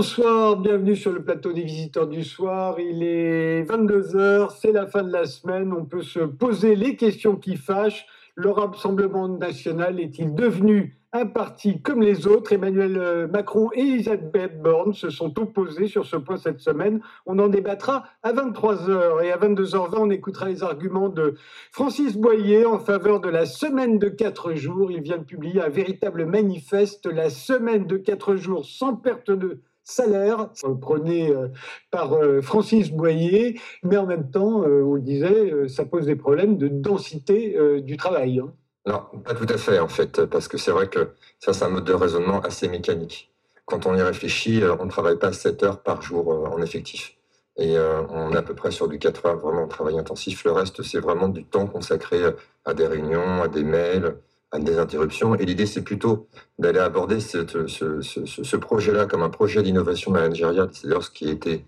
[0.00, 2.80] Bonsoir, bienvenue sur le plateau des visiteurs du soir.
[2.80, 5.74] Il est 22h, c'est la fin de la semaine.
[5.74, 8.06] On peut se poser les questions qui fâchent.
[8.34, 12.54] Le Rassemblement national est-il devenu un parti comme les autres?
[12.54, 17.02] Emmanuel euh, Macron et Elisabeth Borne se sont opposés sur ce point cette semaine.
[17.26, 21.34] On en débattra à 23h et à 22h20, on écoutera les arguments de
[21.72, 24.90] Francis Boyer en faveur de la semaine de quatre jours.
[24.90, 29.60] Il vient de publier un véritable manifeste, la semaine de quatre jours sans perte de
[29.84, 31.48] salaire, prôné euh,
[31.90, 36.56] par euh, Francis Boyer, mais en même temps, on le disait, ça pose des problèmes
[36.56, 38.40] de densité du travail.
[38.40, 38.52] Hein.
[38.86, 41.68] Non, pas tout à fait en fait, parce que c'est vrai que ça c'est un
[41.68, 43.30] mode de raisonnement assez mécanique.
[43.70, 46.60] Quand on y réfléchit, euh, on ne travaille pas 7 heures par jour euh, en
[46.60, 47.16] effectif.
[47.56, 50.42] Et euh, on est à peu près sur du 4 heures vraiment en travail intensif.
[50.44, 52.20] Le reste, c'est vraiment du temps consacré
[52.64, 54.16] à des réunions, à des mails,
[54.58, 55.34] des interruptions.
[55.36, 60.70] Et l'idée, c'est plutôt d'aller aborder ce, projet-là comme un projet d'innovation managériale.
[60.72, 61.64] C'est-à-dire ce qui a été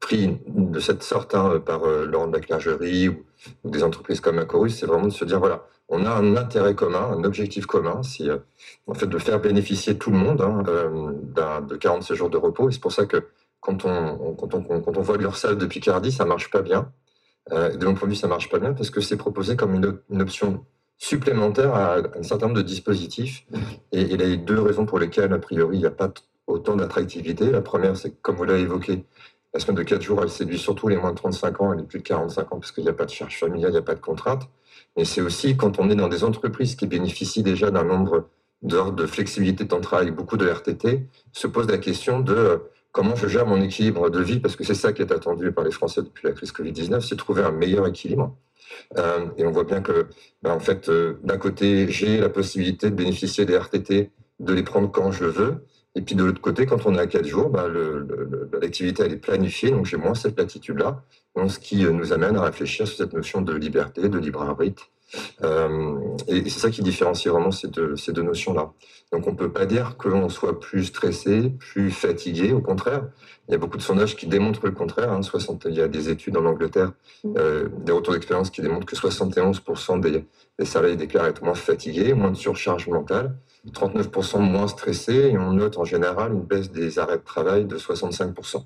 [0.00, 3.24] pris de cette sorte hein, par Laurent de la Clergerie ou,
[3.64, 7.10] des entreprises comme Acorus, c'est vraiment de se dire, voilà, on a un intérêt commun,
[7.12, 8.38] un objectif commun, c'est euh,
[8.86, 12.68] en fait de faire bénéficier tout le monde hein, euh, de 46 jours de repos.
[12.68, 13.28] Et c'est pour ça que
[13.60, 16.92] quand on, quand on, quand on voit l'URSSAF de Picardie, ça marche pas bien.
[17.52, 19.74] Euh, de mon point de vue, ça marche pas bien parce que c'est proposé comme
[19.74, 20.64] une, option
[20.98, 23.46] supplémentaire à un certain nombre de dispositifs.
[23.92, 26.12] Et, il y a deux raisons pour lesquelles, a priori, il n'y a pas
[26.46, 27.50] autant d'attractivité.
[27.50, 29.04] La première, c'est comme vous l'avez évoqué,
[29.54, 31.82] la semaine de 4 jours, elle séduit surtout les moins de 35 ans et les
[31.82, 33.82] plus de 45 ans parce qu'il n'y a pas de charge familiale, il n'y a
[33.82, 34.48] pas de contrainte.
[34.96, 38.28] Et c'est aussi quand on est dans des entreprises qui bénéficient déjà d'un nombre
[38.62, 42.34] d'heures de flexibilité de temps de travail, beaucoup de RTT, se pose la question de
[42.34, 42.56] euh,
[42.92, 45.64] comment je gère mon équilibre de vie, parce que c'est ça qui est attendu par
[45.64, 48.34] les Français depuis la crise Covid-19, c'est trouver un meilleur équilibre.
[48.96, 50.06] Euh, et on voit bien que,
[50.42, 54.62] ben, en fait, euh, d'un côté, j'ai la possibilité de bénéficier des RTT, de les
[54.62, 55.64] prendre quand je veux,
[55.94, 57.66] et puis de l'autre côté, quand on est à 4 jours, ben,
[58.60, 61.02] l'activité elle est planifiée, donc j'ai moins cette latitude-là
[61.46, 64.90] ce qui euh, nous amène à réfléchir sur cette notion de liberté, de libre arbitre.
[65.42, 68.72] Euh, et, c'est ça qui différencie vraiment ces deux, ces deux notions-là.
[69.12, 73.08] Donc on ne peut pas dire qu'on soit plus stressé, plus fatigué, au contraire.
[73.48, 75.12] Il y a beaucoup de sondages qui démontrent le contraire.
[75.12, 75.22] Hein.
[75.22, 76.92] 60, il y a des études en Angleterre,
[77.24, 77.34] mmh.
[77.38, 80.24] euh, des retours d'expérience qui démontrent que 71% des,
[80.58, 83.34] des salariés déclarent être moins fatigués, moins de surcharge mentale,
[83.72, 87.78] 39% moins stressés, et on note en général une baisse des arrêts de travail de
[87.78, 88.64] 65%.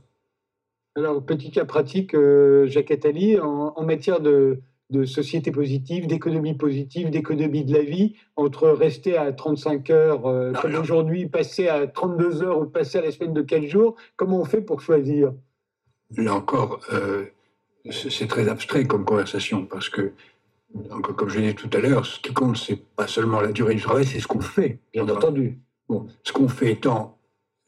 [0.95, 4.61] Alors, petit cas pratique, euh, Jacques Attali, en, matière de,
[5.05, 10.75] société positive, d'économie positive, d'économie de la vie, entre rester à 35 heures euh, comme
[10.75, 14.45] aujourd'hui, passer à 32 heures ou passer à la semaine de 4 jours, comment on
[14.45, 15.33] fait pour choisir?
[16.17, 17.25] Là encore, euh,
[17.91, 20.13] c'est très abstrait comme conversation parce que,
[21.17, 23.75] comme je l'ai dit tout à l'heure, ce qui compte, c'est pas seulement la durée
[23.75, 24.79] du travail, c'est ce qu'on fait.
[24.93, 25.59] Bien entendu.
[25.89, 27.19] Bon, ce qu'on fait étant,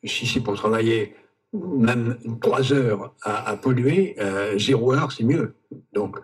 [0.05, 1.15] si c'est pour travailler
[1.54, 5.54] même trois heures à, polluer, euh, zéro heure, c'est mieux.
[5.92, 6.19] Donc,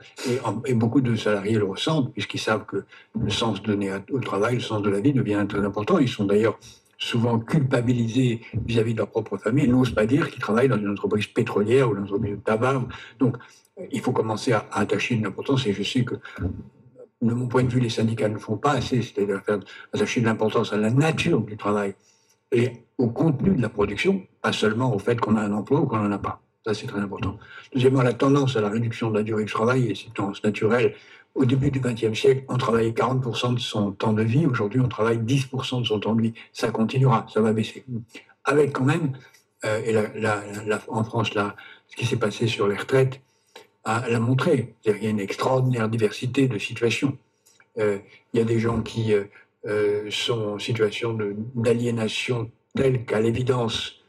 [0.66, 2.84] et, beaucoup de salariés le ressentent, puisqu'ils savent que
[3.20, 5.98] le sens donné au travail, le sens de la vie devient très important.
[5.98, 6.58] Ils sont d'ailleurs
[6.98, 10.90] souvent culpabilisés vis-à-vis de leur propre famille Ils n'osent pas dire qu'ils travaillent dans une
[10.90, 12.82] entreprise pétrolière ou dans une entreprise de tabac.
[13.18, 13.36] Donc,
[13.90, 16.16] il faut commencer à, attacher une importance, et je sais que
[17.22, 19.42] de mon point de vue, les syndicats ne font pas assez, c'est-à-dire
[19.92, 21.94] attacher de l'importance à la nature du travail
[22.52, 25.86] et au contenu de la production, pas seulement au fait qu'on a un emploi ou
[25.86, 26.40] qu'on n'en a pas.
[26.66, 27.38] Ça, c'est très important.
[27.72, 30.44] Deuxièmement, la tendance à la réduction de la durée du travail, et c'est une tendance
[30.44, 30.94] naturelle.
[31.34, 34.46] Au début du XXe siècle, on travaillait 40% de son temps de vie.
[34.46, 36.34] Aujourd'hui, on travaille 10% de son temps de vie.
[36.52, 37.84] Ça continuera, ça va baisser.
[38.44, 39.12] Avec quand même,
[39.64, 39.96] euh, et
[40.88, 41.54] en France, là,
[41.88, 43.20] ce qui s'est passé sur les retraites
[43.86, 44.74] l'a montré.
[44.84, 47.16] Il y a une extraordinaire diversité de situations.
[47.78, 47.98] Euh,
[48.32, 49.24] il y a des gens qui euh,
[50.10, 51.18] sont en situation
[51.54, 54.00] d'aliénation telle qu'à l'évidence,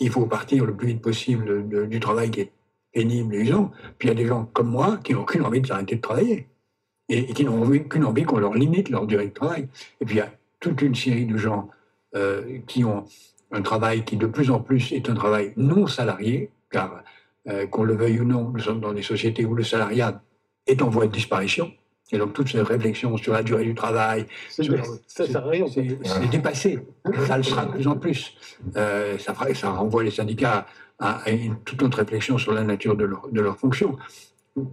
[0.00, 2.52] il faut partir le plus vite possible du travail qui est
[2.92, 3.70] pénible et usant.
[3.98, 6.00] Puis il y a des gens comme moi qui n'ont aucune envie de s'arrêter de
[6.00, 6.48] travailler
[7.08, 9.68] et, qui n'ont aucune envie qu'on leur limite leur durée de travail.
[10.00, 11.68] Et puis il y a toute une série de gens
[12.14, 13.04] euh, qui ont
[13.50, 17.02] un travail qui de plus en plus est un travail non salarié, car
[17.48, 20.22] euh, qu'on le veuille ou non, nous sommes dans des sociétés où le salariat
[20.66, 21.72] est en voie de disparition.
[22.10, 24.26] Et donc toute cette réflexion sur la durée du travail.
[24.48, 26.78] C'est dépassé.
[27.26, 28.34] Ça le sera de plus en plus.
[28.76, 30.66] Euh, ça, ça renvoie les syndicats
[30.98, 33.96] à, une toute autre réflexion sur la nature de leur, de leur fonction.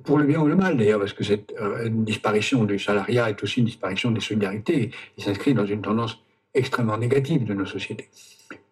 [0.04, 3.44] Pour le bien ou le mal d'ailleurs, parce que cette euh, disparition du salariat est
[3.44, 4.92] aussi une disparition des solidarités.
[5.18, 6.20] Il s'inscrit dans une tendance
[6.54, 8.10] extrêmement négative de nos sociétés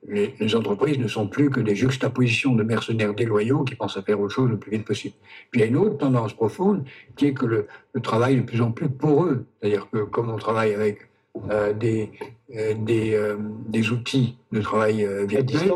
[0.08, 4.20] les, entreprises ne sont plus que des juxtapositions de mercenaires déloyaux qui pensent à faire
[4.20, 5.16] autre chose le plus vite possible.
[5.52, 6.84] Puis il y a une autre tendance profonde
[7.16, 7.68] qui est que le,
[8.02, 9.46] travail est de plus en plus poreux.
[9.62, 11.10] C'est-à-dire que comme on travaille avec
[11.50, 12.12] euh, des,
[12.56, 15.72] euh, des, euh, des, outils de travail virtuel,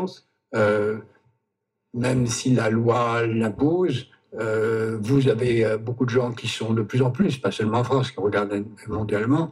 [1.94, 7.10] même si la loi l'impose, vous avez beaucoup de gens qui sont de plus en
[7.10, 9.50] plus, pas seulement en France, qui regardent mondialement,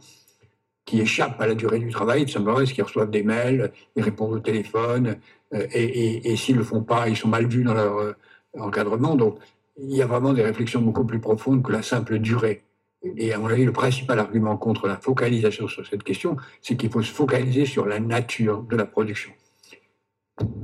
[0.87, 4.33] qui échappent à la durée du travail, de simplement qui reçoivent des mails, ils répondent
[4.33, 5.17] au téléphone,
[5.53, 8.15] et, et s'ils ne le font pas, ils sont mal vus dans leur
[8.57, 9.15] encadrement.
[9.15, 9.37] Donc,
[9.77, 12.63] il y a vraiment des réflexions beaucoup plus profondes que la simple durée.
[13.03, 16.89] Et à mon avis, le principal argument contre la focalisation sur cette question, c'est qu'il
[16.89, 19.31] faut se focaliser sur la nature de la production.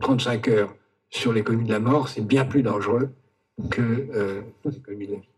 [0.02, 0.76] 35 heures
[1.10, 3.12] sur l'économie de la mort, c'est bien plus dangereux
[3.70, 5.30] que euh, l'économie de la vie.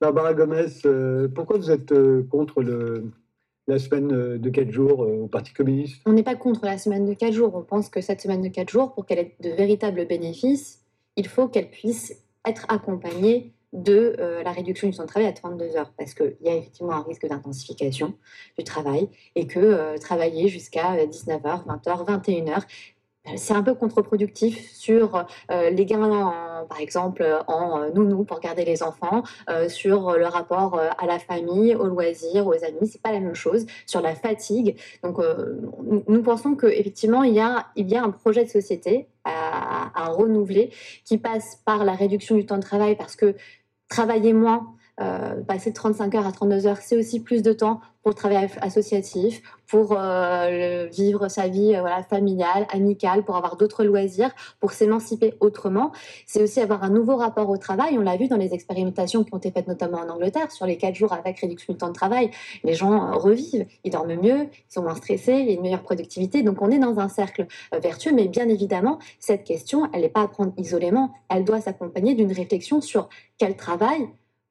[0.00, 3.10] Barbara Gomez, euh, pourquoi vous êtes euh, contre le,
[3.66, 7.14] la semaine de 4 jours au Parti communiste On n'est pas contre la semaine de
[7.14, 7.54] 4 jours.
[7.54, 10.84] On pense que cette semaine de 4 jours, pour qu'elle ait de véritables bénéfices,
[11.16, 12.14] il faut qu'elle puisse
[12.46, 16.36] être accompagnée de euh, la réduction du temps de travail à 32 heures, parce qu'il
[16.42, 18.14] y a effectivement un risque d'intensification
[18.56, 22.62] du travail et que euh, travailler jusqu'à 19h, 20h, 21h,
[23.34, 28.82] c'est un peu contre-productif sur euh, les gains, par exemple, en nounou pour garder les
[28.82, 29.22] enfants,
[29.68, 32.86] sur le rapport à la famille, aux loisirs, aux amis.
[32.86, 33.66] C'est pas la même chose.
[33.86, 34.76] Sur la fatigue.
[35.02, 35.18] Donc,
[36.08, 40.08] nous pensons qu'effectivement, il y, a, il y a un projet de société à, à,
[40.08, 40.70] renouveler
[41.04, 43.34] qui passe par la réduction du temps de travail parce que
[43.88, 47.80] travailler moins, euh, passer de 35 heures à 32 heures, c'est aussi plus de temps
[48.06, 53.82] pour le travail associatif, pour euh, vivre sa vie euh, familiale, amicale, pour avoir d'autres
[53.82, 54.30] loisirs,
[54.60, 55.90] pour s'émanciper autrement.
[56.24, 57.98] C'est aussi avoir un nouveau rapport au travail.
[57.98, 60.76] On l'a vu dans les expérimentations qui ont été faites notamment en Angleterre sur les
[60.76, 62.30] 4 jours avec réduction du temps de travail.
[62.62, 65.82] Les gens revivent, ils dorment mieux, ils sont moins stressés, il y a une meilleure
[65.82, 66.44] productivité.
[66.44, 70.22] Donc on est dans un cercle vertueux, mais bien évidemment, cette question, elle n'est pas
[70.22, 74.06] à prendre isolément, elle doit s'accompagner d'une réflexion sur quel travail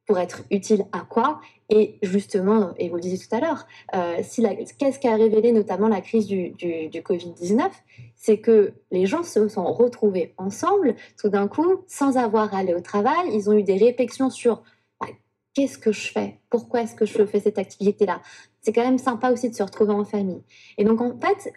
[0.06, 3.66] pour être utile à quoi Et justement, et vous le disiez tout à l'heure,
[3.96, 4.46] euh, si
[4.78, 7.70] qu'est-ce qu'a révélé notamment la crise du, du, du Covid-19
[8.16, 12.74] C'est que les gens se sont retrouvés ensemble, tout d'un coup, sans avoir à aller
[12.74, 13.30] au travail.
[13.34, 14.62] Ils ont eu des réflexions sur
[15.00, 15.08] bah,
[15.54, 16.40] qu'est-ce que je fais?
[16.50, 18.22] Pourquoi est-ce que je fais cette activité-là?
[18.62, 20.44] C'est quand même sympa aussi de se retrouver en famille.
[20.78, 21.52] Et donc, en fait,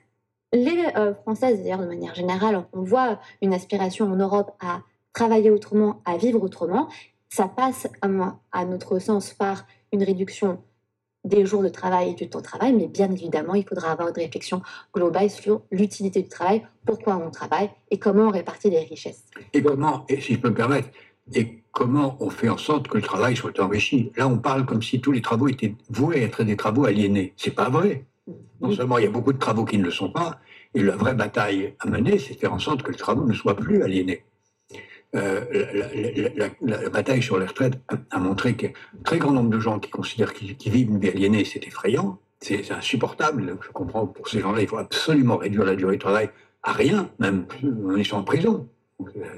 [0.52, 4.80] les euh, Françaises, d'ailleurs, de manière générale, on voit une aspiration en Europe à
[5.12, 6.88] travailler autrement, à vivre autrement.
[7.30, 10.62] Ça passe, à, notre sens, par une réduction
[11.24, 14.08] des jours de travail et du temps de travail, mais bien évidemment, il faudra avoir
[14.08, 14.62] une réflexion
[14.94, 19.24] globale sur l'utilité du travail, pourquoi on travaille et comment on répartit les richesses.
[19.52, 20.88] Et comment, et si je peux me permettre,
[21.34, 24.10] et comment on fait en sorte que le travail soit enrichi.
[24.16, 27.34] Là, on parle comme si tous les travaux étaient voués à être des travaux aliénés.
[27.36, 28.04] C'est pas vrai.
[28.60, 30.40] Non seulement il y a beaucoup de travaux qui ne le sont pas,
[30.74, 33.56] et la vraie bataille à mener, c'est faire en sorte que le travail ne soit
[33.56, 34.24] plus aliéné.
[35.14, 37.74] Euh, la, bataille sur les retraites
[38.10, 38.70] a montré qu'un
[39.04, 42.70] très grand nombre de gens qui considèrent qu'ils vivent une vie aliénée, c'est effrayant, c'est
[42.70, 43.56] insupportable.
[43.62, 46.28] Je comprends que pour ces gens-là, il faut absolument réduire la durée du travail
[46.62, 47.46] à rien, même
[47.86, 48.68] en étant en prison.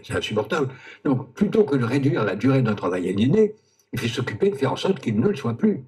[0.02, 0.68] C'est insupportable.
[1.04, 3.54] Donc, plutôt que de réduire la durée d'un travail aliéné,
[3.92, 5.84] il faut s'occuper de faire en sorte qu'il ne le soit plus.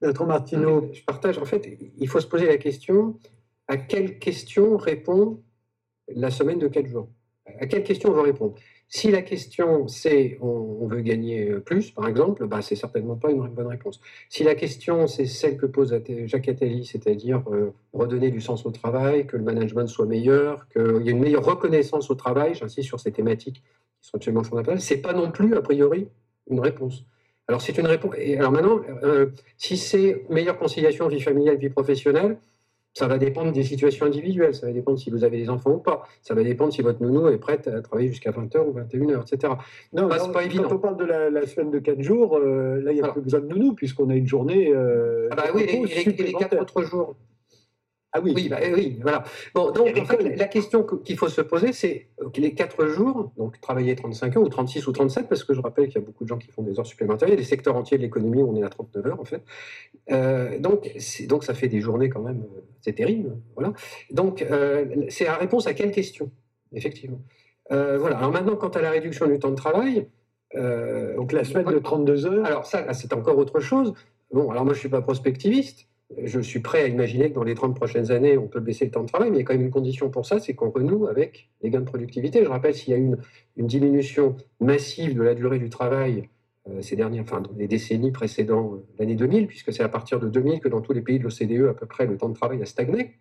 [0.00, 0.90] Maître Martineau.
[0.92, 1.38] Je partage.
[1.38, 3.18] En fait, il faut se poser la question
[3.68, 5.42] à quelle question répond
[6.08, 7.08] la semaine de 4 jours?
[7.60, 8.54] À quelle question on veut répondre
[8.88, 13.46] Si la question c'est on, veut gagner plus, par exemple, bah, c'est certainement pas une
[13.48, 14.00] bonne réponse.
[14.28, 18.70] Si la question c'est celle que pose Jacques Attali, c'est-à-dire euh, redonner du sens au
[18.70, 22.88] travail, que le management soit meilleur, qu'il y ait une meilleure reconnaissance au travail, j'insiste
[22.88, 23.62] sur ces thématiques
[24.02, 26.08] qui sont absolument fondamentales, c'est pas non plus a priori
[26.50, 27.04] une réponse.
[27.48, 28.14] Alors c'est une réponse.
[28.38, 29.26] Alors maintenant, euh,
[29.58, 32.38] si c'est meilleure conciliation vie familiale vie professionnelle,
[32.94, 35.78] ça va dépendre des situations individuelles, ça va dépendre si vous avez des enfants ou
[35.78, 39.22] pas, ça va dépendre si votre nounou est prête à travailler jusqu'à 20h ou 21h,
[39.22, 39.54] etc.
[39.92, 40.68] Non, pas, pas évident.
[40.68, 43.20] Quand on parle de la, semaine de 4 jours, euh, là, il n'y a plus
[43.20, 44.72] besoin de nounou, puisqu'on a une journée.
[44.72, 47.16] Euh, ah bah oui, et, les 4 autres jours.
[48.16, 48.32] Ah oui.
[48.36, 49.24] Oui, bah, oui, voilà.
[49.56, 52.06] Bon, donc en fait, la question qu'il faut se poser, c'est
[52.36, 55.88] les 4 jours, donc travailler 35 heures ou 36 ou 37, parce que je rappelle
[55.88, 57.26] qu'il y a beaucoup de gens qui font des heures supplémentaires.
[57.26, 59.24] Il y a des secteurs entiers de l'économie où on est à 39 heures, en
[59.24, 59.42] fait.
[60.12, 60.88] Euh, donc,
[61.26, 63.36] donc, ça fait des journées quand même, euh, c'est terrible.
[63.56, 63.72] Voilà.
[64.12, 66.30] Donc, euh, c'est la réponse à quelle question,
[66.72, 67.20] effectivement.
[67.68, 68.18] voilà.
[68.18, 70.06] Alors maintenant, quant à la réduction du temps de travail.
[70.54, 72.46] donc la semaine de 32 heures.
[72.46, 73.92] Alors ça, c'est encore autre chose.
[74.32, 75.88] Bon, alors moi, je ne suis pas prospectiviste
[76.22, 78.90] je suis prêt à imaginer que dans les 30 prochaines années, on peut baisser le
[78.90, 80.70] temps de travail, mais il y a quand même une condition pour ça, c'est qu'on
[80.70, 82.44] renoue avec les gains de productivité.
[82.44, 83.18] Je rappelle, s'il y a une,
[83.56, 86.28] une diminution massive de la durée du travail
[86.70, 90.18] euh, ces dernières, enfin, dans les décennies précédentes euh, l'année 2000, puisque c'est à partir
[90.18, 92.34] de 2000 que dans tous les pays de l'OCDE, à peu près, le temps de
[92.34, 93.14] travail a stagné.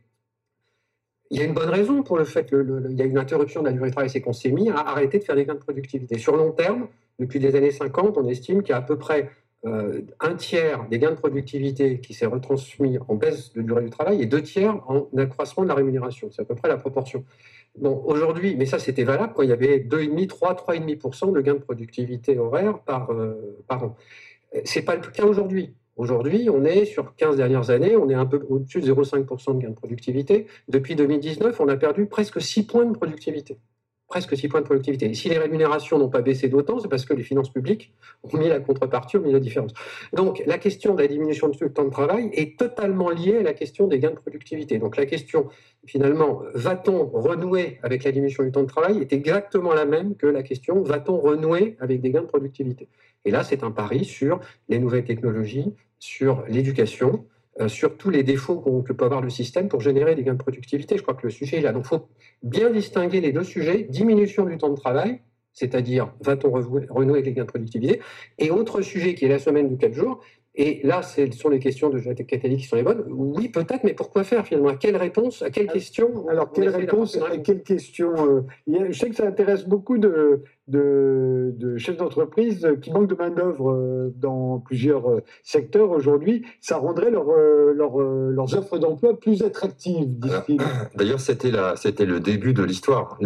[1.29, 3.67] Il y a une bonne raison pour le fait qu'il y a une interruption de
[3.67, 5.59] la durée du travail, c'est qu'on s'est mis à arrêter de faire des gains de
[5.59, 6.17] productivité.
[6.17, 6.87] Sur long terme,
[7.19, 9.29] depuis les années 50, on estime qu'il y a à peu près
[9.65, 13.89] euh, un tiers des gains de productivité qui s'est retransmis en baisse de durée du
[13.89, 16.29] travail et deux tiers en accroissement de la rémunération.
[16.31, 17.23] C'est à peu près la proportion.
[17.77, 21.53] Bon, aujourd'hui, mais ça c'était valable quand il y avait 2,5, 3, 3,5% de gains
[21.53, 23.95] de productivité horaire par, euh, par an.
[24.65, 25.73] C'est pas le cas aujourd'hui.
[25.95, 29.61] Aujourd'hui, on est sur 15 dernières années, on est un peu au-dessus de 0,5% de
[29.61, 30.47] gains de productivité.
[30.67, 33.57] Depuis 2019, on a perdu presque 6 points de productivité
[34.13, 35.07] presque 6 points de productivité.
[35.07, 38.37] Et si les rémunérations n'ont pas baissé d'autant, c'est parce que les finances publiques ont
[38.37, 39.73] mis la contrepartie, ont mis la différence.
[40.13, 43.53] Donc la question de la diminution du temps de travail est totalement liée à la
[43.53, 44.77] question des gains de productivité.
[44.77, 45.49] Donc la question,
[45.87, 50.27] finalement, va-t-on renouer avec la diminution du temps de travail est exactement la même que
[50.27, 52.89] la question, va-t-on renouer avec des gains de productivité?
[53.25, 57.25] Et là, c'est un pari sur les nouvelles technologies, sur l'éducation,
[57.67, 60.97] sur tous les défauts que peut avoir le système pour générer des gains de productivité.
[60.97, 61.71] Je crois que le sujet est là.
[61.71, 62.07] Donc il faut
[62.41, 65.19] bien distinguer les deux sujets, diminution du temps de travail,
[65.53, 68.01] c'est-à-dire va-t-on renouer avec les gains de productivité,
[68.39, 70.21] et autre sujet qui est la semaine du 4 jours,
[70.55, 73.05] et là, ce sont les questions de Catali qui sont les bonnes.
[73.09, 74.69] Oui, peut-être, mais pourquoi faire finalement?
[74.69, 79.09] À quelle réponse À quelle question Alors, quelle réponse À quelle question euh, Je sais
[79.09, 85.09] que ça intéresse beaucoup de, de, chefs d'entreprise qui manquent de main-d'œuvre euh, dans plusieurs
[85.09, 86.45] euh, secteurs aujourd'hui.
[86.61, 90.09] Ça rendrait leur, leurs offres d'emploi plus attractives,
[90.95, 93.17] D'ailleurs, c'était, c'était le début de l'histoire.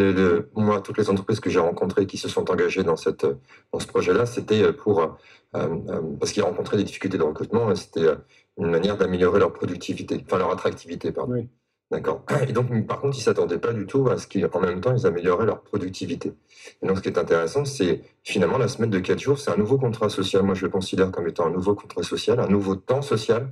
[0.56, 3.26] moi, toutes les entreprises que j'ai rencontrées qui se sont engagées dans, cette,
[3.72, 5.18] dans ce projet-là, c'était pour
[5.56, 8.16] euh, euh, parce qu'ils rencontraient des difficultés de recrutement, c'était euh,
[8.58, 11.48] une manière d'améliorer leur productivité, enfin leur attractivité, pardon.
[11.90, 12.26] D'accord.
[12.48, 14.94] Et donc, par contre, ils ne s'attendaient pas du tout à ce qu'en même temps,
[14.94, 16.34] ils amélioraient leur productivité.
[16.82, 19.56] Et donc, ce qui est intéressant, c'est finalement la semaine de 4 jours, c'est un
[19.56, 20.44] nouveau contrat social.
[20.44, 23.48] Moi, je le considère comme étant un nouveau contrat social, un nouveau temps social,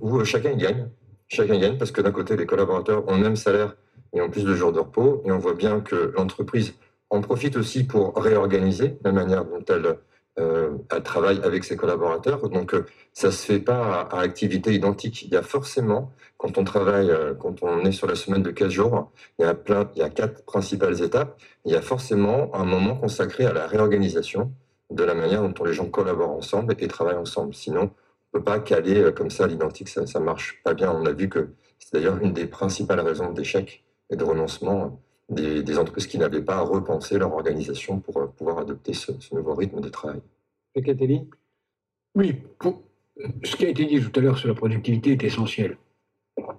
[0.00, 0.88] où chacun gagne.
[1.26, 3.74] Chacun gagne parce que d'un côté, les collaborateurs ont le même salaire
[4.12, 5.22] et ont plus de jours de repos.
[5.24, 6.74] Et on voit bien que l'entreprise
[7.10, 9.98] en profite aussi pour réorganiser la manière dont elle
[10.38, 12.50] euh, à travail avec ses collaborateurs.
[12.50, 15.22] Donc, euh, ça se fait pas à, activité identique.
[15.22, 18.50] Il y a forcément, quand on travaille, euh, quand on est sur la semaine de
[18.50, 21.40] 15 jours, il y a plein, il y a quatre principales étapes.
[21.64, 24.52] Il y a forcément un moment consacré à la réorganisation
[24.90, 27.54] de la manière dont les gens collaborent ensemble et travaillent ensemble.
[27.54, 27.90] Sinon,
[28.34, 30.92] on peut pas caler comme ça l'identique, ça, ça marche pas bien.
[30.92, 35.78] On a vu que c'est d'ailleurs une des principales raisons d'échec et de renoncement des,
[35.78, 39.88] entreprises qui n'avaient pas repensé leur organisation pour euh, pouvoir adopter ce, nouveau rythme de
[39.88, 40.20] travail.
[42.14, 42.36] Oui,
[43.42, 45.76] ce qui a été dit tout à l'heure sur la productivité est essentiel.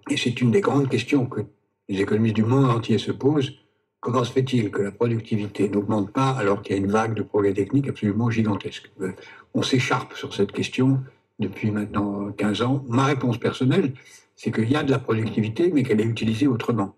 [0.09, 1.41] Et c'est une des grandes questions que
[1.87, 3.53] les économistes du monde entier se posent.
[3.99, 7.23] Comment se fait-il que la productivité n'augmente pas alors qu'il y a une vague de
[7.23, 8.91] progrès techniques absolument gigantesque?
[9.01, 9.11] Euh,
[9.53, 10.99] On s'écharpe sur cette question
[11.39, 12.83] depuis maintenant 15 ans.
[12.87, 13.93] Ma réponse personnelle,
[14.35, 16.95] c'est qu'il y a de la productivité, mais qu'elle est utilisée autrement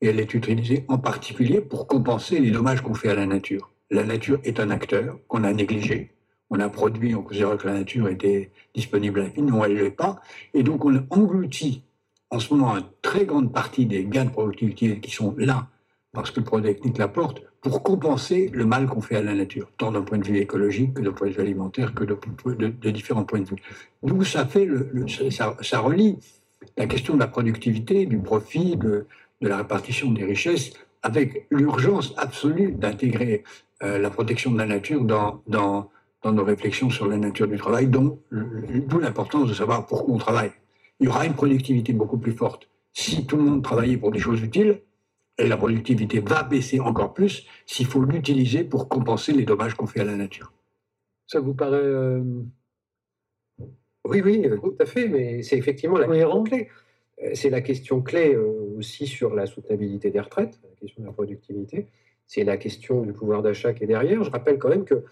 [0.00, 3.70] et elle est utilisée en particulier pour compenser les dommages qu'on fait à la nature.
[3.90, 6.10] La nature est un acteur qu'on a négligé.
[6.50, 9.82] On a produit, on considère que la nature était disponible à l'infini, non, elle ne
[9.82, 10.20] l'est pas.
[10.52, 11.82] Et donc on engloutit
[12.30, 15.68] en ce moment une très grande partie des gains de productivité qui sont là,
[16.12, 19.70] parce que le produit technique l'apporte, pour compenser le mal qu'on fait à la nature,
[19.78, 23.24] tant d'un point de vue écologique que d'un point de vue alimentaire, que de, différents
[23.24, 23.62] points de vue.
[24.02, 24.46] D'où ça,
[25.80, 26.18] relie
[26.76, 29.06] la question de la productivité, du profit, de,
[29.44, 30.72] de la répartition des richesses
[31.02, 33.44] avec l'urgence absolue d'intégrer
[33.82, 35.90] euh, la protection de la nature dans, dans,
[36.22, 38.18] dans, nos réflexions sur la nature du travail, d'où
[38.98, 40.52] l'importance de savoir pourquoi on travaille.
[40.98, 44.20] Il y aura une productivité beaucoup plus forte si tout le monde travaillait pour des
[44.20, 44.80] choses utiles,
[45.36, 49.86] et la productivité va baisser encore plus s'il faut l'utiliser pour compenser les dommages qu'on
[49.86, 50.52] fait à la nature.
[51.26, 51.76] Ça vous paraît...
[51.76, 52.22] Euh,
[54.06, 56.68] oui, oui, tout à fait, mais c'est effectivement la clé.
[57.24, 61.06] Euh, c'est la question clé euh, aussi sur la soutenabilité des retraites, la question de
[61.06, 61.88] la productivité.
[62.26, 64.24] C'est la question du pouvoir d'achat qui est derrière.
[64.24, 65.04] Je rappelle quand même que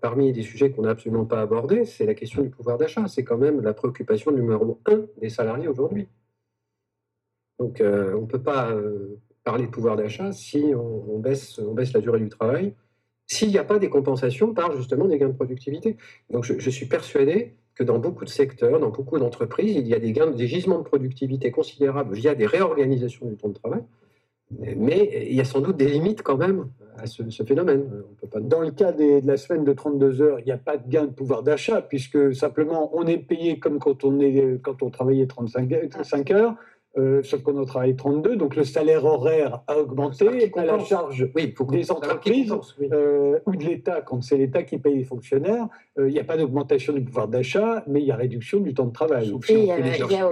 [0.00, 3.08] parmi des sujets qu'on n'a absolument pas abordés, c'est la question du pouvoir d'achat.
[3.08, 6.06] C'est quand même la préoccupation numéro un des salariés aujourd'hui.
[7.58, 8.72] Donc euh, on ne peut pas
[9.42, 11.58] parler de pouvoir d'achat si on baisse
[11.92, 12.74] la durée du travail,
[13.26, 15.96] s'il n'y a pas des compensations par justement des gains de productivité.
[16.30, 19.98] Donc je suis persuadé que dans beaucoup de secteurs, dans beaucoup d'entreprises, il y a
[19.98, 23.80] des gains, des gisements de productivité considérables via des réorganisations du temps de travail.
[24.76, 26.68] Mais il y a sans doute des limites quand même
[26.98, 27.88] à ce, phénomène.
[28.42, 31.06] Dans le cas de la semaine de 32 heures, il n'y a pas de gain
[31.06, 35.26] de pouvoir d'achat, puisque simplement on est payé comme quand on, est, quand on travaillait
[35.26, 35.72] 35
[36.32, 36.56] heures.
[36.98, 41.30] Euh, sauf qu'on a travaillé 32, donc le salaire horaire a augmenté à la charge
[41.36, 45.68] oui, des entreprises euh, ou de l'État, quand c'est l'État qui paye les fonctionnaires.
[45.98, 48.74] Euh, il n'y a pas d'augmentation du pouvoir d'achat, mais il y a réduction du
[48.74, 49.32] temps de travail.
[49.48, 50.30] Et il y a,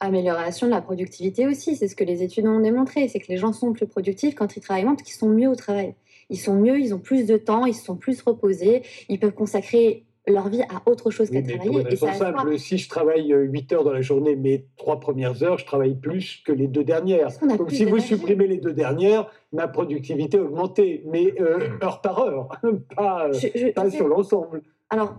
[0.00, 3.36] amélioration de la productivité aussi, c'est ce que les études ont démontré, c'est que les
[3.36, 5.94] gens sont plus productifs quand ils travaillent moins parce qu'ils sont mieux au travail.
[6.30, 9.34] Ils sont mieux, ils ont plus de temps, ils se sont plus reposés, ils peuvent
[9.34, 11.84] consacrer leur vie à autre chose qu'à Oui, travailler.
[11.90, 15.66] c'est simple, si je travaille 8 heures dans la journée, mes trois premières heures, je
[15.66, 17.28] travaille plus que les deux dernières.
[17.58, 22.20] Donc si vous supprimez les deux dernières, ma productivité a augmenté, mais euh, heure par
[22.20, 22.48] heure,
[22.96, 24.62] pas, euh, Je- je- pas je- sur l'ensemble.
[24.90, 25.14] Alors,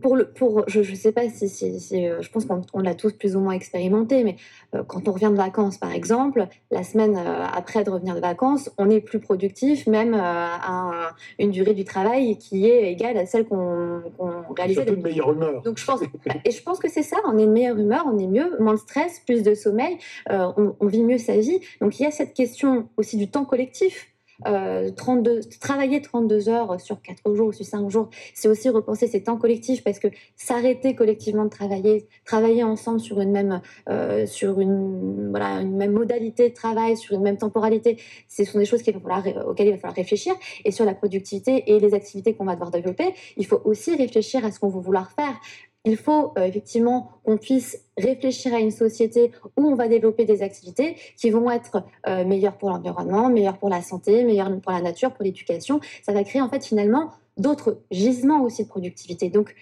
[0.00, 2.80] pour le, pour, je ne sais pas si, si- si, euh, je pense qu'on on
[2.80, 4.36] l'a tous plus ou moins expérimenté, mais
[4.74, 8.20] euh, quand on revient de vacances, par exemple, la semaine euh, après de revenir de
[8.20, 12.90] vacances, on est plus productif, même euh, à un- une durée du travail qui est
[12.90, 15.62] égale à celle qu'on qu'on réalisait Surtout de meilleure humeur.
[15.62, 16.00] donc je pense,
[16.44, 18.74] et je pense que c'est ça, on est de meilleure humeur, on est mieux, moins
[18.74, 19.98] de stress, plus de sommeil,
[20.30, 21.60] on, on vit mieux sa vie.
[21.82, 24.08] Donc il y a cette question aussi du temps collectif.
[24.46, 29.06] Euh, 32, travailler 32 heures sur 4 jours ou sur 5 jours, c'est aussi repenser
[29.06, 34.26] ces temps collectifs parce que s'arrêter collectivement de travailler, travailler ensemble sur une même, euh,
[34.26, 38.64] sur une, voilà, une même modalité de travail, sur une même temporalité, ce sont des
[38.64, 40.34] choses qu'il va falloir, auxquelles il va falloir réfléchir.
[40.64, 44.44] Et sur la productivité et les activités qu'on va devoir développer, il faut aussi réfléchir
[44.44, 45.40] à ce qu'on va vouloir faire.
[45.84, 50.42] Il faut euh, effectivement qu'on puisse réfléchir à une société où on va développer des
[50.42, 54.80] activités qui vont être euh, meilleures pour l'environnement, meilleures pour la santé, meilleures pour la
[54.80, 55.80] nature, pour l'éducation.
[56.02, 59.28] Ça va créer en fait finalement d'autres gisements aussi de productivité.
[59.28, 59.54] Donc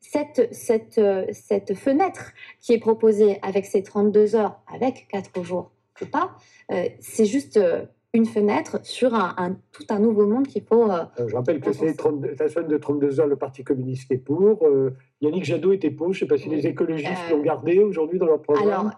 [0.00, 5.70] cette, cette, euh, cette fenêtre qui est proposée avec ces 32 heures, avec 4 jours
[6.02, 6.30] ou pas,
[7.00, 7.58] c'est juste
[8.14, 10.90] une fenêtre sur un, un- tout un nouveau monde qu'il faut...
[10.90, 14.10] euh, je rappelle que c'est pense- 32 la semaine de 32 heures, le Parti communiste
[14.12, 14.64] est pour.
[14.64, 16.12] Euh, Yannick Jadot était pour.
[16.12, 18.68] Je ne sais pas si les écologistes Euh, l'ont gardé aujourd'hui dans leur programme.
[18.68, 18.90] Alors,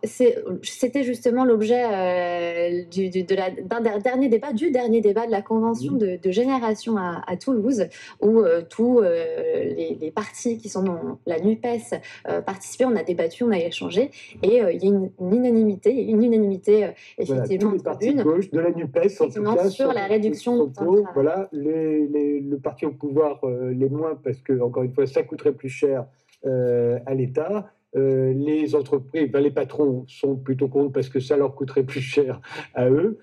[0.63, 5.27] c'était justement l'objet euh, du, du- de la- d'un der- dernier débat, du dernier débat
[5.27, 7.87] de la convention de, de génération à, à Toulouse,
[8.21, 11.95] où euh, tous les, les partis qui sont dans la NUPES
[12.45, 14.11] participaient, on a débattu, on a échangé,
[14.43, 18.23] et il y a une, une unanimité, une unanimité euh, Voilà, effectivement tous les de
[18.23, 20.97] gauche, de la NUPES, en tout Effectivement, cas, sur la réduction du temps.
[21.15, 23.41] Voilà, les, les- le parti au pouvoir,
[23.73, 26.05] les moins, parce que, encore une fois, ça coûterait plus cher
[26.45, 27.73] à l'État.
[27.97, 32.41] Euh, les entreprises, les patrons sont plutôt contre parce que ça leur coûterait plus cher
[32.75, 33.19] à eux.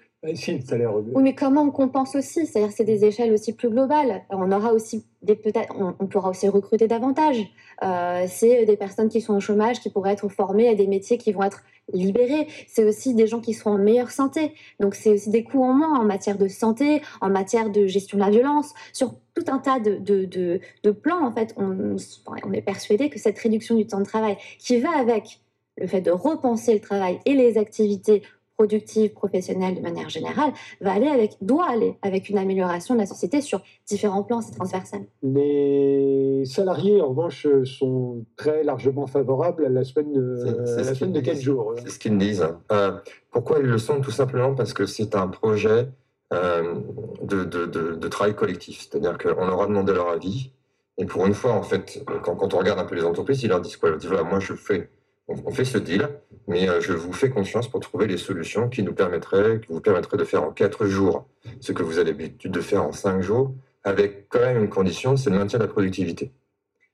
[1.13, 2.47] Oui, mais comment on compense aussi?
[2.47, 4.23] C'est-à-dire, c'est des échelles aussi plus globales.
[4.31, 7.37] On aura aussi des peut-être, on, pourra aussi recruter davantage.
[7.83, 11.19] Euh, c'est des personnes qui sont au chômage qui pourraient être formées à des métiers
[11.19, 11.61] qui vont être
[11.93, 12.47] libérés.
[12.67, 14.53] C'est aussi des gens qui seront en meilleure santé.
[14.79, 18.17] Donc, c'est aussi des coûts en moins en matière de santé, en matière de gestion
[18.17, 21.27] de la violence, sur tout un tas de, plans.
[21.27, 25.41] En fait, on est persuadé que cette réduction du temps de travail, qui va avec
[25.79, 28.23] le fait de repenser le travail et les activités
[28.67, 33.05] productive, professionnelle de manière générale, va aller avec, doit aller avec une amélioration de la
[33.05, 35.01] société sur différents plans, c'est transversal.
[35.21, 40.95] Les salariés, en revanche, sont très largement favorables à la semaine de, C'est- c'est la
[40.95, 41.43] semaine de 4 disent.
[41.43, 41.75] jours.
[41.83, 42.47] C'est ce qu'ils me disent.
[42.71, 42.91] Euh,
[43.31, 44.01] pourquoi ils le sont?
[44.01, 45.87] Tout simplement parce que c'est un projet
[46.33, 46.73] euh,
[47.21, 48.81] de, de- de- de travail collectif.
[48.89, 50.51] C'est-à-dire qu'on leur a demandé leur avis.
[50.97, 53.47] Et pour une fois, en fait, quand, quand on regarde un peu les entreprises, ils
[53.49, 53.89] leur disent quoi?
[53.89, 54.89] Ils leur disent voilà, moi je fais,
[55.27, 56.09] on, fait ce deal,
[56.47, 59.81] mais euh, je vous fais confiance pour trouver les solutions qui nous permettraient, qui vous
[59.81, 61.27] permettraient de faire en quatre jours
[61.59, 65.17] ce que vous avez l'habitude de faire en cinq jours, avec quand même une condition,
[65.17, 66.31] c'est le maintien de la productivité.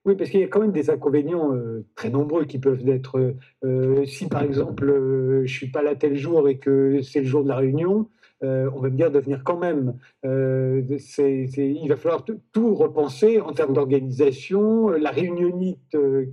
[0.06, 3.36] Oui, parce qu'il y a quand même des inconvénients euh, très nombreux qui peuvent être.
[3.64, 7.26] euh, si par exemple, euh, je suis pas là tel jour et que c'est le
[7.26, 8.10] jour de la réunion,
[8.44, 9.96] euh, on va me dire de venir quand même.
[10.26, 15.80] Euh, c'est- c'est- il va falloir tout- tout repenser en termes d'organisation, euh, la réunionnite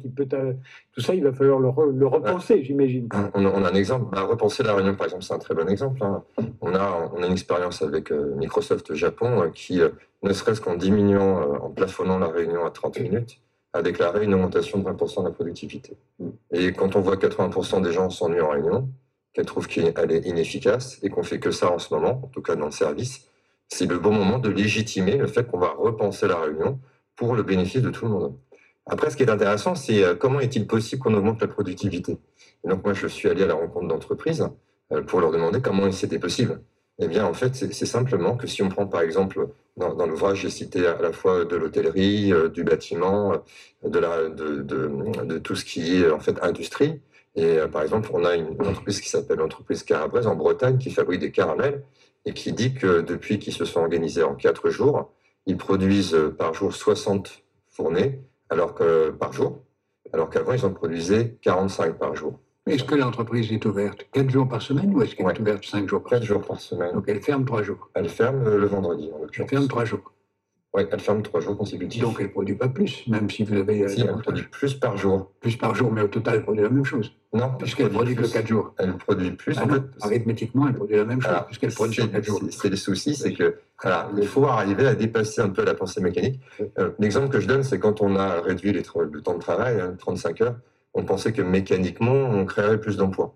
[0.01, 0.27] qui peut.
[0.92, 3.09] tout ça, il va falloir le, re- le repenser, j'imagine.
[3.35, 5.55] On a, on a un exemple, bah, repenser la réunion par exemple, c'est un très
[5.55, 6.03] bon exemple.
[6.03, 6.23] hein.
[6.61, 9.81] On, a, on a une expérience avec Microsoft Japon qui,
[10.23, 13.40] ne serait-ce qu'en diminuant, en plafonnant la réunion à 30 minutes,
[13.73, 15.96] a déclaré une augmentation de 20% de la productivité.
[16.53, 18.88] Et quand on voit que 80% des gens s'ennuient en réunion,
[19.33, 22.43] qu'elles trouvent qu'elle est inefficace et qu'on fait que ça en ce moment, en tout
[22.43, 23.29] cas dans le service,
[23.69, 26.81] c'est le bon moment de légitimer le fait qu'on va repenser la réunion
[27.16, 28.37] pour le bénéfice de tout le monde.
[28.87, 32.19] Après, ce qui est intéressant, c'est euh, comment est-il possible qu'on augmente la productivité?
[32.64, 34.49] Et donc moi, je suis allé à la rencontre d'entreprises
[34.93, 36.61] euh, pour leur demander comment c'était possible.
[36.99, 40.51] Eh bien, en fait, c'est simplement que si on prend par exemple, dans, l'ouvrage, j'ai
[40.51, 43.33] cité à la fois de l'hôtellerie, euh, du bâtiment,
[43.85, 47.01] de, de tout ce qui est en fait industrie.
[47.37, 50.79] Et euh, par exemple, on a une, une entreprise qui s'appelle l'entreprise Carabrese en Bretagne
[50.79, 51.83] qui fabrique des caramels
[52.25, 55.12] et qui dit que depuis qu'ils se sont organisés en quatre jours,
[55.47, 59.61] ils produisent euh, par jour 60 fournées alors que, par jour,
[60.12, 62.38] alors qu'avant, ils en produisaient 45 par jour.
[62.66, 65.33] Est-ce que l'entreprise est ouverte 4 jours par semaine ou est-ce qu'elle Ouais.
[65.35, 66.29] est ouverte 5 jours par 4 semaine?
[66.38, 66.93] jours par semaine.
[66.93, 67.88] Donc elle ferme 3 jours.
[67.95, 69.51] Elle ferme euh, le vendredi, en Elle l'occurrence.
[69.51, 70.12] ferme 3 jours.
[70.73, 72.01] Oui, elle ferme trois jours consécutifs.
[72.01, 73.83] Donc elle ne produit pas plus, même si vous avez.
[73.83, 75.33] euh, si, elle produit plus par jour.
[75.41, 77.13] plus par jour, mais au total, elle produit la même chose.
[77.33, 78.33] Non, Puisqu'elle produit que plus.
[78.33, 78.73] 4 jours.
[78.79, 79.57] Elle produit plus.
[79.59, 82.41] Ah en non, fait, arithmétiquement, elle produit la même chose, Alors, puisqu'elle produit 4 jours.
[82.51, 86.01] c'est- le souci, c'est que voilà, il faut arriver à dépasser un peu la pensée
[86.01, 86.41] mécanique.
[86.79, 89.81] Euh, L'exemple que je donne, c'est quand on a réduit les le temps de travail,
[89.81, 90.57] hein, 35 heures,
[90.95, 93.35] on pensait que mécaniquement, on créerait plus d'emplois.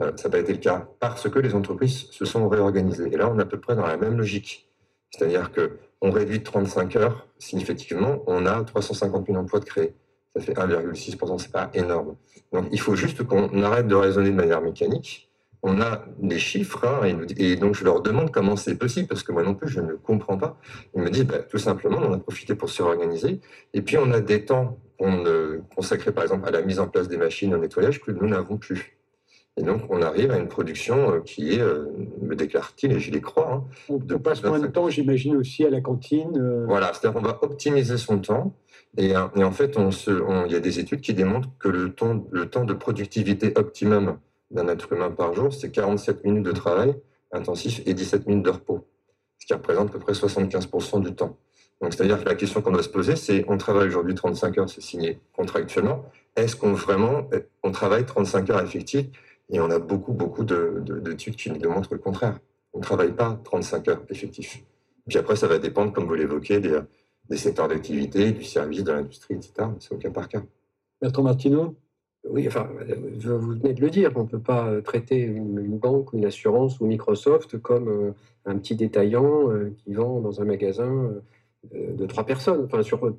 [0.00, 3.08] Euh, ça n'a pas été le cas parce que les entreprises se sont réorganisées.
[3.12, 4.68] Et là, on est à peu près dans la même logique.
[5.10, 9.94] C'est-à-dire que on réduit de 35 heures, significativement, on a 350 000 emplois de créés.
[10.36, 12.16] Ça fait 1,6%, c'est pas énorme.
[12.52, 16.84] Donc, il faut juste qu'on arrête de raisonner de manière mécanique on a des chiffres,
[16.84, 19.80] hein, et, donc je leur demande comment c'est possible, parce que moi non plus, je
[19.80, 20.58] ne comprends pas.
[20.94, 23.40] Ils me disent, bah, tout simplement, on a profité pour se réorganiser,
[23.72, 25.24] et puis on a des temps qu'on
[25.74, 28.56] consacrait par exemple à la mise en place des machines, au nettoyage, que nous n'avons
[28.56, 28.98] plus.
[29.58, 31.86] Et donc on arrive à une production euh, qui est, euh,
[32.22, 34.72] me déclare-t-il, et je les crois, hein, On, De on passe moins de 25.
[34.72, 36.32] temps, j'imagine, aussi à la cantine.
[36.38, 38.54] euh, Voilà, c'est-à-dire qu'on va optimiser son temps.
[38.96, 42.46] Et, et en fait, il y a des études qui démontrent que le temps, le
[42.48, 44.18] temps de productivité optimum
[44.50, 46.94] d'un être humain par jour, c'est 47 minutes de travail
[47.32, 48.86] intensif et 17 minutes de repos,
[49.38, 51.38] ce qui représente à peu près 75% du temps.
[51.80, 54.68] Donc, c'est-à-dire que la question qu'on doit se poser, c'est on travaille aujourd'hui 35 heures,
[54.68, 56.04] c'est signé contractuellement.
[56.36, 57.28] Est-ce qu'on vraiment,
[57.62, 59.08] on travaille 35 heures effectives
[59.52, 62.38] Et on a beaucoup, beaucoup de- de- d'études qui nous démontrent le contraire.
[62.72, 64.62] On ne travaille pas 35 heures effectives.
[65.08, 66.78] Puis après, ça va dépendre, comme vous l'évoquez, des,
[67.28, 69.52] des secteurs d'activité, du service, de l'industrie, etc.
[69.78, 70.42] C'est au cas par cas.
[71.00, 71.74] Bertrand Martineau?
[72.28, 72.94] Oui, enfin, euh,
[73.38, 76.24] vous venez de le dire, on ne peut pas euh, traiter une, une banque une
[76.24, 78.12] assurance ou Microsoft comme euh,
[78.46, 81.10] un petit détaillant euh, qui vend dans un magasin
[81.74, 82.62] euh, de trois personnes.
[82.64, 83.12] Enfin, sur,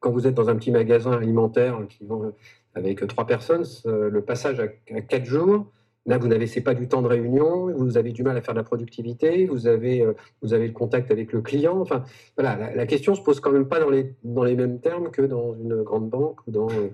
[0.00, 2.32] quand vous êtes dans un petit magasin alimentaire qui vend
[2.74, 4.68] avec trois personnes, le passage à,
[5.00, 5.66] quatre jours,
[6.08, 8.58] là, vous n'avez pas du temps de réunion, vous avez du mal à faire de
[8.58, 11.78] la productivité, vous avez, euh, vous avez le contact avec le client.
[11.78, 12.02] Enfin,
[12.36, 15.10] voilà, la, la question se pose quand même pas dans les, dans les mêmes termes
[15.10, 16.88] que dans une grande banque ou dans, euh,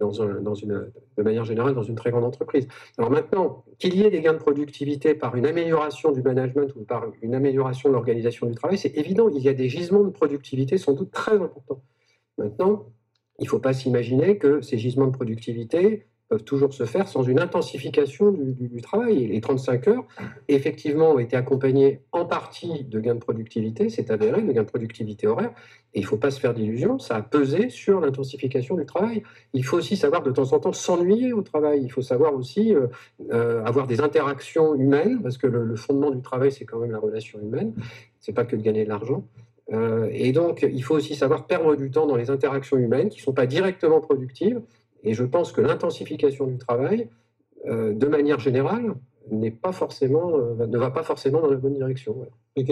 [0.00, 2.66] dans, un, dans une, de manière générale dans une très grande entreprise.
[2.98, 6.82] Alors maintenant, qu'il y ait des gains de productivité par une amélioration du management ou
[6.82, 10.10] par une amélioration de l'organisation du travail, c'est évident, il y a des gisements de
[10.10, 11.80] productivité sans doute très importants.
[12.38, 12.86] Maintenant,
[13.38, 17.22] il ne faut pas s'imaginer que ces gisements de productivité peuvent toujours se faire sans
[17.22, 19.28] une intensification du, travail.
[19.28, 20.06] Les 35 heures,
[20.48, 24.68] effectivement, ont été accompagnés en partie de gains de productivité, c'est avéré, de gains de
[24.68, 25.52] productivité horaire.
[25.94, 29.22] Et il ne faut pas se faire d'illusions, ça a pesé sur l'intensification du travail.
[29.54, 31.80] Il faut aussi savoir de temps en temps s'ennuyer au travail.
[31.82, 32.88] Il faut savoir aussi euh,
[33.32, 36.98] euh, avoir des interactions humaines, parce que le, fondement du travail, c'est quand même la
[36.98, 37.72] relation humaine.
[38.20, 39.24] C'est pas que de gagner de l'argent.
[39.72, 43.18] Euh, et donc, il faut aussi savoir perdre du temps dans les interactions humaines qui
[43.18, 44.62] ne sont pas directement productives.
[45.04, 47.08] Et je pense que l'intensification du travail,
[47.66, 48.94] euh, de manière générale,
[49.30, 52.14] n'est pas forcément, euh, ne va pas forcément dans la bonne direction.
[52.14, 52.30] Voilà.
[52.56, 52.64] Et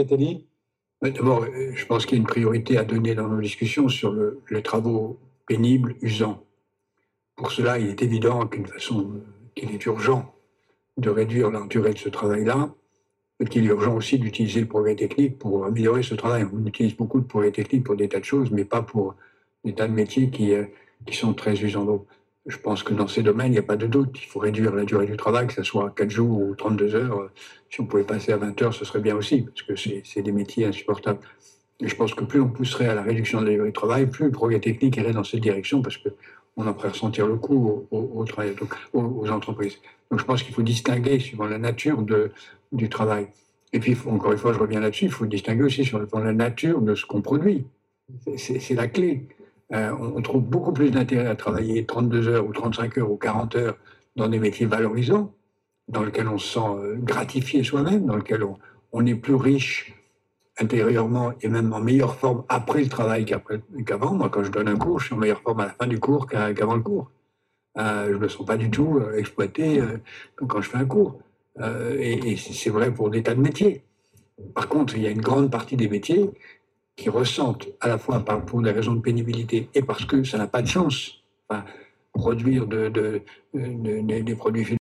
[1.03, 4.13] Mais D'abord, je pense qu'il y a une priorité à donner dans nos discussions sur
[4.13, 6.43] le- les travaux pénibles, usants.
[7.37, 9.21] Pour cela, il est évident qu'une façon,
[9.55, 10.35] qu'il est urgent
[10.97, 12.75] de réduire la durée de ce travail-là,
[13.41, 16.47] et qu'il est urgent aussi d'utiliser le progrès technique pour améliorer ce travail.
[16.53, 19.15] On utilise beaucoup de progrès technique pour des tas de choses, mais pas pour
[19.65, 20.65] des tas de métiers qui, euh,
[21.07, 21.85] qui sont très usants.
[21.85, 22.07] Donc,
[22.47, 24.17] je pense que dans ces domaines, il n'y a pas de doute.
[24.23, 27.31] Il faut réduire la durée du travail, que ce soit 4 jours ou 32 heures.
[27.71, 30.33] Si on pouvait passer à 20 heures, ce serait bien aussi, parce que c'est des
[30.33, 31.19] métiers insupportables.
[31.83, 34.27] Je pense que plus on pousserait à la réduction de la durée du travail, plus
[34.27, 35.99] le progrès technique irait dans cette direction, parce
[36.57, 38.25] qu'on en ferait ressentir le coût aux,
[39.31, 39.79] entreprises.
[40.11, 42.33] Donc je pense qu'il faut distinguer suivant la nature de,
[42.73, 43.29] du travail.
[43.73, 46.81] Et puis, encore une fois, je reviens là-dessus, il faut distinguer aussi sur la nature
[46.81, 47.67] de ce qu'on produit.
[48.37, 49.29] C'est- la clé.
[49.73, 53.17] Euh, on, on trouve beaucoup plus d'intérêt à travailler 32 heures ou 35 heures ou
[53.17, 53.77] 40 heures
[54.15, 55.35] dans des métiers valorisants,
[55.89, 58.57] dans lesquels on se sent euh, gratifié soi-même, dans lesquels on,
[58.93, 59.95] on est plus riche
[60.59, 63.25] intérieurement et même en meilleure forme après le travail
[63.85, 64.15] qu'avant.
[64.15, 65.99] Moi, quand je donne un cours, je suis en meilleure forme à la fin du
[66.01, 67.11] cours qu'avant le cours.
[67.79, 69.99] Euh, je ne me sens pas du tout euh, exploité euh,
[70.49, 71.19] quand je fais un cours.
[71.99, 73.83] Et c'est vrai pour des tas de métiers.
[74.55, 76.31] Par contre, il y a une grande partie des métiers
[76.97, 80.47] qui ressentent, à la fois pour des raisons de pénibilité et parce que ça n'a
[80.47, 81.65] pas de sens, enfin,
[82.13, 83.23] produire de- de-
[83.55, 84.65] de- des produits